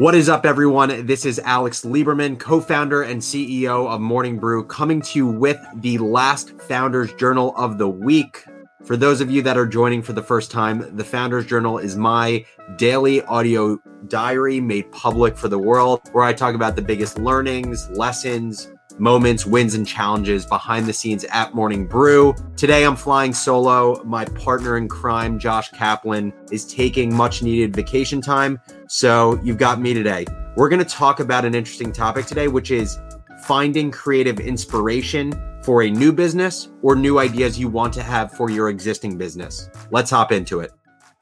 [0.00, 1.04] What is up, everyone?
[1.04, 5.58] This is Alex Lieberman, co founder and CEO of Morning Brew, coming to you with
[5.74, 8.46] the last Founders Journal of the week.
[8.82, 11.96] For those of you that are joining for the first time, the Founders Journal is
[11.96, 12.46] my
[12.78, 13.76] daily audio
[14.08, 19.44] diary made public for the world, where I talk about the biggest learnings, lessons, moments,
[19.44, 22.34] wins, and challenges behind the scenes at Morning Brew.
[22.56, 24.02] Today, I'm flying solo.
[24.04, 28.58] My partner in crime, Josh Kaplan, is taking much needed vacation time.
[28.92, 30.26] So you've got me today.
[30.56, 32.98] We're going to talk about an interesting topic today, which is
[33.44, 35.32] finding creative inspiration
[35.62, 39.70] for a new business or new ideas you want to have for your existing business.
[39.92, 40.72] Let's hop into it.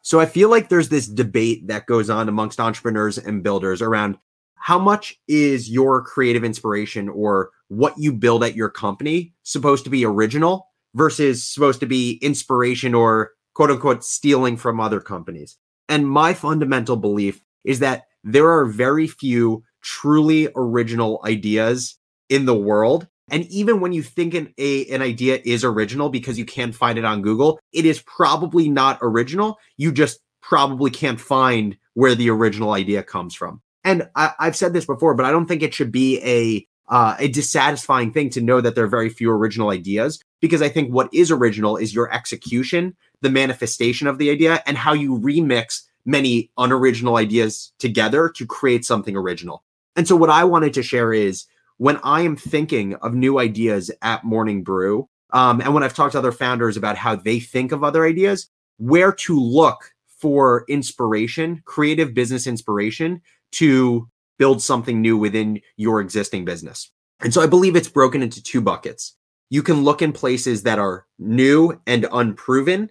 [0.00, 4.16] So I feel like there's this debate that goes on amongst entrepreneurs and builders around
[4.54, 9.90] how much is your creative inspiration or what you build at your company supposed to
[9.90, 15.58] be original versus supposed to be inspiration or quote unquote stealing from other companies.
[15.86, 22.54] And my fundamental belief is that there are very few truly original ideas in the
[22.54, 23.06] world.
[23.30, 26.98] And even when you think an, a, an idea is original because you can't find
[26.98, 29.58] it on Google, it is probably not original.
[29.76, 33.60] You just probably can't find where the original idea comes from.
[33.84, 37.16] And I, have said this before, but I don't think it should be a uh,
[37.18, 40.90] a dissatisfying thing to know that there are very few original ideas because I think
[40.90, 45.82] what is original is your execution, the manifestation of the idea, and how you remix
[46.08, 49.62] many unoriginal ideas together to create something original.
[49.94, 51.44] And so, what I wanted to share is
[51.76, 56.12] when I am thinking of new ideas at Morning Brew, um, and when I've talked
[56.12, 58.48] to other founders about how they think of other ideas,
[58.78, 63.20] where to look for inspiration, creative business inspiration
[63.52, 66.90] to build something new within your existing business.
[67.20, 69.14] And so I believe it's broken into two buckets.
[69.50, 72.90] You can look in places that are new and unproven,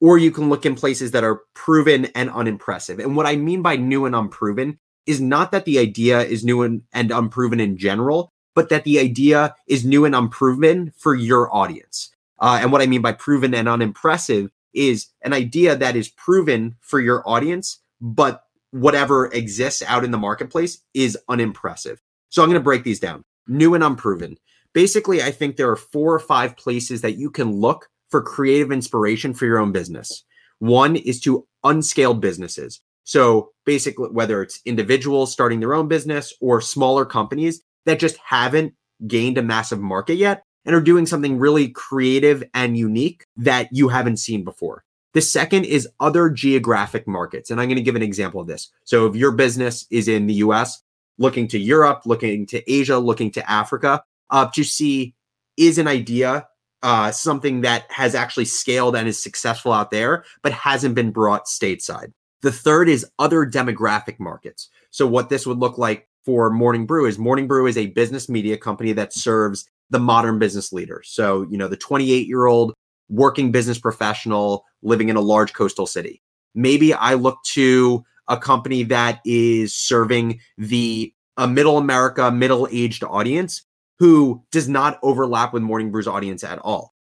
[0.00, 2.98] or you can look in places that are proven and unimpressive.
[2.98, 6.62] And what I mean by new and unproven is not that the idea is new
[6.62, 11.54] and, and unproven in general, but that the idea is new and unproven for your
[11.54, 12.10] audience.
[12.38, 16.76] Uh, and what I mean by proven and unimpressive is an idea that is proven
[16.80, 22.00] for your audience, but whatever exists out in the marketplace is unimpressive.
[22.28, 23.24] So I'm going to break these down.
[23.46, 24.38] New and unproven.
[24.72, 28.72] Basically, I think there are four or five places that you can look for creative
[28.72, 30.24] inspiration for your own business.
[30.58, 32.80] One is to unscaled businesses.
[33.04, 38.74] So basically, whether it's individuals starting their own business or smaller companies that just haven't
[39.06, 43.88] gained a massive market yet and are doing something really creative and unique that you
[43.88, 44.84] haven't seen before.
[45.14, 47.50] The second is other geographic markets.
[47.50, 48.70] And I'm going to give an example of this.
[48.84, 50.82] So if your business is in the US,
[51.18, 55.14] looking to Europe, looking to Asia, looking to Africa, uh, to see
[55.56, 56.46] is an idea
[56.82, 61.46] uh, something that has actually scaled and is successful out there, but hasn't been brought
[61.46, 62.12] stateside.
[62.42, 64.68] The third is other demographic markets.
[64.90, 68.28] So what this would look like for Morning Brew is Morning Brew is a business
[68.28, 71.02] media company that serves the modern business leader.
[71.04, 72.74] So, you know, the 28 year old
[73.08, 76.22] working business professional living in a large coastal city.
[76.54, 83.02] Maybe I look to a company that is serving the a middle America, middle aged
[83.02, 83.62] audience
[84.00, 86.94] who does not overlap with Morning Brew's audience at all.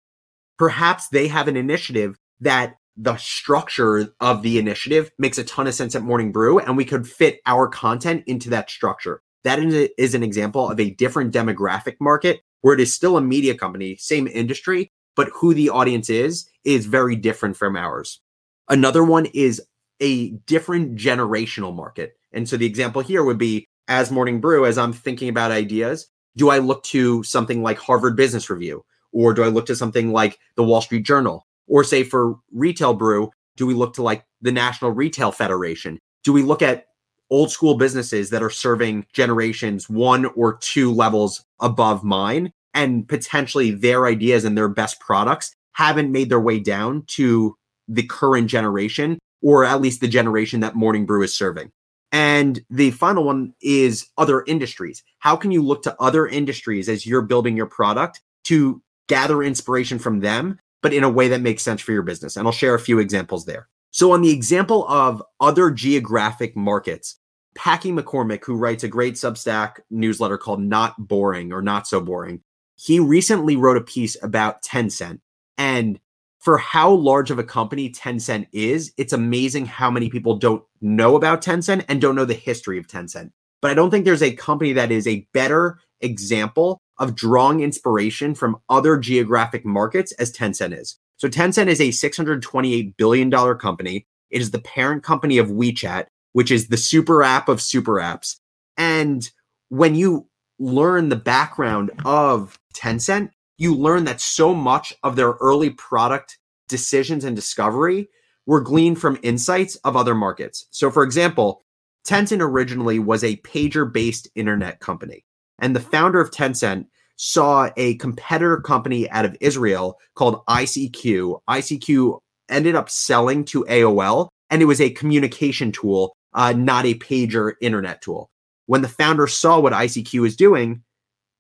[0.58, 5.76] Perhaps they have an initiative that the structure of the initiative makes a ton of
[5.76, 9.22] sense at Morning Brew, and we could fit our content into that structure.
[9.44, 9.60] That
[9.98, 13.96] is an example of a different demographic market where it is still a media company,
[13.98, 18.20] same industry, but who the audience is is very different from ours.
[18.68, 19.62] Another one is
[20.02, 22.18] a different generational market.
[22.34, 26.08] And so the example here would be as Morning Brew, as I'm thinking about ideas,
[26.38, 28.86] do I look to something like Harvard Business Review?
[29.12, 31.46] Or do I look to something like the Wall Street Journal?
[31.68, 36.00] Or say for retail brew, do we look to like the National Retail Federation?
[36.24, 36.86] Do we look at
[37.30, 43.72] old school businesses that are serving generations one or two levels above mine and potentially
[43.72, 47.56] their ideas and their best products haven't made their way down to
[47.88, 51.72] the current generation or at least the generation that Morning Brew is serving.
[52.18, 55.04] And the final one is other industries.
[55.20, 60.00] How can you look to other industries as you're building your product to gather inspiration
[60.00, 62.36] from them, but in a way that makes sense for your business?
[62.36, 63.68] And I'll share a few examples there.
[63.92, 67.20] So, on the example of other geographic markets,
[67.54, 72.42] Packy McCormick, who writes a great Substack newsletter called Not Boring or Not So Boring,
[72.78, 75.20] he recently wrote a piece about Tencent.
[75.60, 76.00] And
[76.40, 81.16] for how large of a company Tencent is, it's amazing how many people don't know
[81.16, 83.32] about Tencent and don't know the history of Tencent.
[83.62, 88.36] But I don't think there's a company that is a better example of drawing inspiration
[88.36, 90.98] from other geographic markets as Tencent is.
[91.18, 94.06] So Tencent is a $628 billion company.
[94.30, 98.36] It is the parent company of WeChat, which is the super app of super apps.
[98.78, 99.28] And
[99.70, 100.28] when you
[100.60, 106.38] learn the background of Tencent, you learn that so much of their early product
[106.68, 108.10] decisions and discovery
[108.46, 110.68] were gleaned from insights of other markets.
[110.72, 111.64] So, for example,
[112.08, 115.26] Tencent originally was a pager based internet company.
[115.60, 116.86] And the founder of Tencent
[117.18, 121.42] saw a competitor company out of Israel called ICQ.
[121.50, 122.20] ICQ
[122.50, 127.54] ended up selling to AOL, and it was a communication tool, uh, not a pager
[127.60, 128.30] internet tool.
[128.68, 130.84] When the founder saw what ICQ was doing,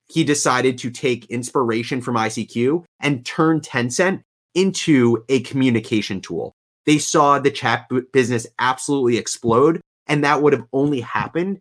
[0.07, 4.21] he decided to take inspiration from ICQ and turn Tencent
[4.55, 6.53] into a communication tool.
[6.85, 11.59] They saw the chat business absolutely explode, and that would have only happened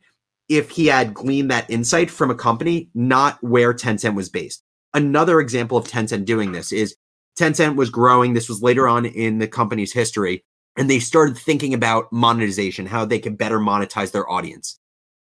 [0.48, 4.62] if he had gleaned that insight from a company, not where Tencent was based.
[4.94, 6.94] Another example of Tencent doing this is
[7.38, 8.32] Tencent was growing.
[8.32, 10.44] This was later on in the company's history,
[10.78, 14.78] and they started thinking about monetization, how they could better monetize their audience.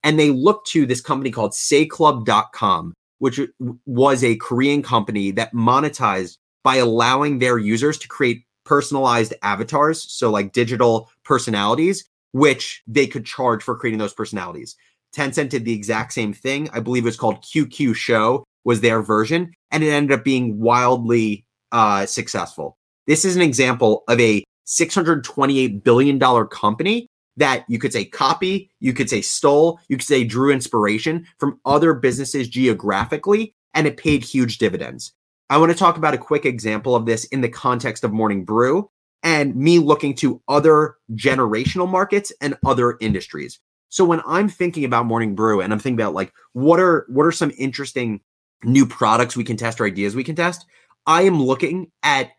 [0.03, 3.41] And they looked to this company called sayclub.com, which
[3.87, 10.31] was a Korean company that monetized by allowing their users to create personalized avatars, so
[10.31, 14.77] like digital personalities, which they could charge for creating those personalities.
[15.15, 16.69] Tencent did the exact same thing.
[16.73, 20.59] I believe it was called QQ Show was their version, and it ended up being
[20.59, 22.77] wildly uh, successful.
[23.07, 27.07] This is an example of a $628 billion company
[27.41, 31.59] that you could say copy, you could say stole, you could say drew inspiration from
[31.65, 35.13] other businesses geographically, and it paid huge dividends.
[35.49, 38.45] I want to talk about a quick example of this in the context of Morning
[38.45, 38.89] Brew
[39.23, 43.59] and me looking to other generational markets and other industries.
[43.89, 47.27] So when I'm thinking about Morning Brew and I'm thinking about like what are what
[47.27, 48.21] are some interesting
[48.63, 50.67] new products we can test or ideas we can test,
[51.07, 52.31] I am looking at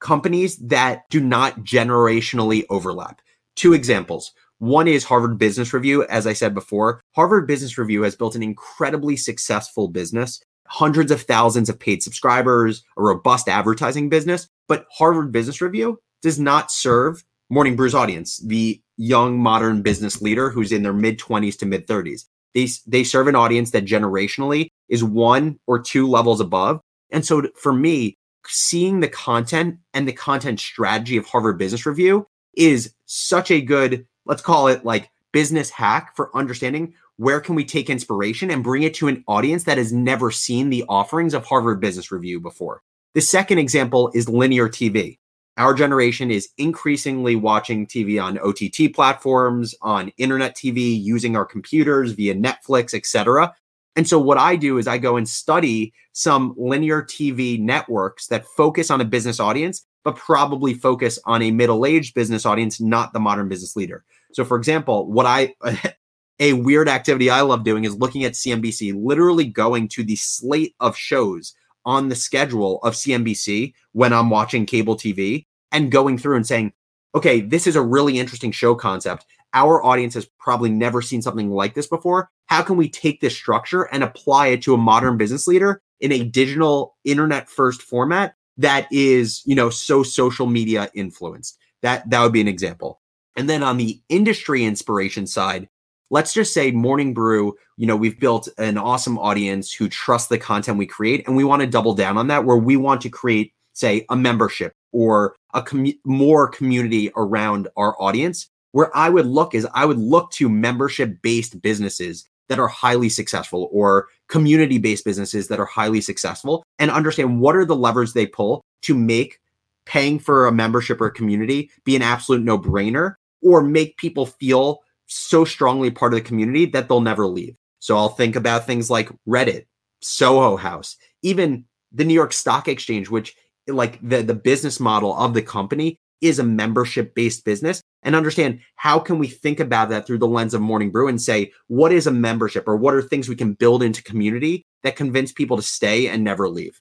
[0.00, 3.20] companies that do not generationally overlap.
[3.56, 4.32] Two examples.
[4.62, 6.04] One is Harvard Business Review.
[6.04, 11.22] As I said before, Harvard Business Review has built an incredibly successful business, hundreds of
[11.22, 14.46] thousands of paid subscribers, a robust advertising business.
[14.68, 20.48] But Harvard Business Review does not serve Morning Brew's audience, the young modern business leader
[20.48, 22.26] who's in their mid 20s to mid 30s.
[22.54, 26.80] They, they serve an audience that generationally is one or two levels above.
[27.10, 28.14] And so for me,
[28.46, 34.06] seeing the content and the content strategy of Harvard Business Review is such a good,
[34.26, 38.82] let's call it like business hack for understanding where can we take inspiration and bring
[38.82, 42.82] it to an audience that has never seen the offerings of Harvard Business Review before.
[43.14, 45.18] The second example is linear TV.
[45.58, 52.12] Our generation is increasingly watching TV on OTT platforms, on internet TV, using our computers
[52.12, 53.54] via Netflix, etc.
[53.94, 58.46] And so what I do is I go and study some linear TV networks that
[58.46, 63.20] focus on a business audience but probably focus on a middle-aged business audience, not the
[63.20, 64.04] modern business leader.
[64.32, 65.54] So for example, what I
[66.40, 70.74] a weird activity I love doing is looking at CNBC, literally going to the slate
[70.80, 71.54] of shows
[71.84, 76.72] on the schedule of CNBC when I'm watching cable TV and going through and saying,
[77.14, 79.26] okay, this is a really interesting show concept.
[79.54, 82.30] Our audience has probably never seen something like this before.
[82.46, 86.10] How can we take this structure and apply it to a modern business leader in
[86.12, 91.58] a digital internet first format that is, you know, so social media influenced?
[91.82, 93.00] That that would be an example.
[93.36, 95.68] And then on the industry inspiration side,
[96.10, 100.38] let's just say Morning Brew, you know, we've built an awesome audience who trust the
[100.38, 103.08] content we create and we want to double down on that where we want to
[103.08, 105.64] create say a membership or a
[106.04, 111.20] more community around our audience where i would look is i would look to membership
[111.22, 116.90] based businesses that are highly successful or community based businesses that are highly successful and
[116.90, 119.38] understand what are the levers they pull to make
[119.84, 124.24] paying for a membership or a community be an absolute no brainer or make people
[124.24, 127.54] feel so strongly part of the community that they'll never leave.
[127.78, 129.66] So I'll think about things like Reddit,
[130.00, 133.36] Soho House, even the New York Stock Exchange, which
[133.68, 138.60] like the the business model of the company is a membership based business and understand
[138.76, 141.92] how can we think about that through the lens of morning brew and say what
[141.92, 145.56] is a membership or what are things we can build into community that convince people
[145.56, 146.80] to stay and never leave?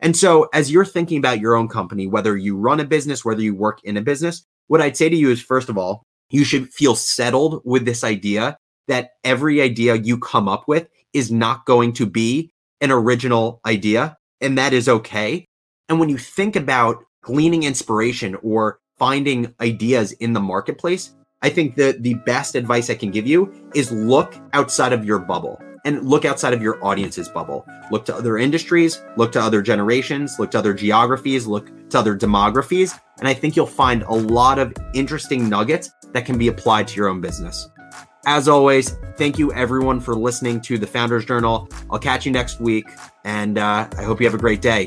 [0.00, 3.42] And so as you're thinking about your own company whether you run a business whether
[3.42, 6.44] you work in a business what i'd say to you is first of all you
[6.44, 8.56] should feel settled with this idea
[8.86, 14.16] that every idea you come up with is not going to be an original idea
[14.40, 15.44] and that is okay.
[15.88, 21.76] And when you think about gleaning inspiration or finding ideas in the marketplace, I think
[21.76, 25.60] that the best advice I can give you is look outside of your bubble.
[25.84, 27.66] and look outside of your audience's bubble.
[27.90, 32.16] Look to other industries, look to other generations, look to other geographies, look to other
[32.16, 32.98] demographies.
[33.18, 36.96] And I think you'll find a lot of interesting nuggets that can be applied to
[36.96, 37.68] your own business.
[38.26, 41.68] As always, thank you everyone for listening to the Founders Journal.
[41.90, 42.84] I'll catch you next week,
[43.24, 44.86] and uh, I hope you have a great day.